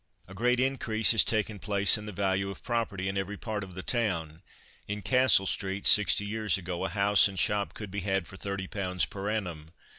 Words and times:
A 0.27 0.33
great 0.33 0.59
increase 0.59 1.11
has 1.11 1.23
taken 1.23 1.59
place 1.59 1.95
in 1.95 2.07
the 2.07 2.11
value 2.11 2.49
of 2.49 2.63
property 2.63 3.07
in 3.07 3.19
every 3.19 3.37
part 3.37 3.63
of 3.63 3.75
the 3.75 3.83
town. 3.83 4.41
In 4.87 5.03
Castle 5.03 5.45
street 5.45 5.85
sixty 5.85 6.25
years 6.25 6.57
ago 6.57 6.83
a 6.83 6.89
house 6.89 7.27
and 7.27 7.37
shop 7.37 7.75
could 7.75 7.91
be 7.91 7.99
had 7.99 8.25
for 8.25 8.35
30 8.35 8.65
pounds 8.65 9.05
per 9.05 9.29
annum. 9.29 9.69